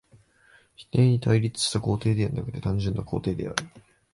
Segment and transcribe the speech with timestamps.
[0.75, 3.55] 否定に対立した肯定でなくて単純な肯定である。